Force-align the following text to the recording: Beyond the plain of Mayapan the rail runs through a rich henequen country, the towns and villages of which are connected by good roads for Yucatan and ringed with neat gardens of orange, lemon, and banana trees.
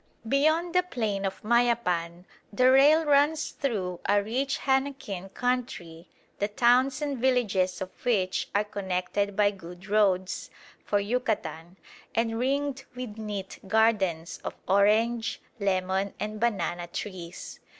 Beyond 0.27 0.73
the 0.73 0.81
plain 0.81 1.25
of 1.27 1.43
Mayapan 1.43 2.25
the 2.51 2.71
rail 2.71 3.05
runs 3.05 3.51
through 3.51 3.99
a 4.09 4.23
rich 4.23 4.57
henequen 4.61 5.31
country, 5.35 6.07
the 6.39 6.47
towns 6.47 7.03
and 7.03 7.19
villages 7.19 7.81
of 7.81 7.91
which 8.03 8.49
are 8.55 8.63
connected 8.63 9.35
by 9.35 9.51
good 9.51 9.85
roads 9.89 10.49
for 10.83 10.99
Yucatan 10.99 11.77
and 12.15 12.39
ringed 12.39 12.83
with 12.95 13.19
neat 13.19 13.59
gardens 13.67 14.39
of 14.43 14.55
orange, 14.67 15.39
lemon, 15.59 16.15
and 16.19 16.39
banana 16.39 16.87
trees. 16.87 17.59